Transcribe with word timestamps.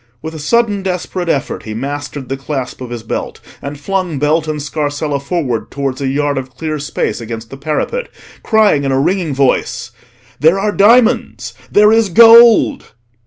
With 0.23 0.33
a 0.33 0.39
sudden 0.39 0.81
desperate 0.81 1.29
effort 1.29 1.61
he 1.61 1.75
mastered 1.75 2.27
the 2.27 2.35
clasp 2.35 2.81
of 2.81 2.89
his 2.89 3.03
belt, 3.03 3.39
and 3.61 3.79
flung 3.79 4.17
belt 4.17 4.47
and 4.47 4.59
scarsella 4.59 5.19
forward 5.19 5.69
towards 5.69 6.01
a 6.01 6.07
yard 6.07 6.39
of 6.39 6.57
clear 6.57 6.79
space 6.79 7.21
against 7.21 7.51
the 7.51 7.55
parapet, 7.57 8.09
crying 8.41 8.83
in 8.83 8.91
a 8.91 8.99
ringing 8.99 9.35
voice— 9.35 9.91
"There 10.39 10.59
are 10.59 10.71
diamonds! 10.71 11.53
there 11.71 11.91
is 11.91 12.09
gold!" 12.09 12.93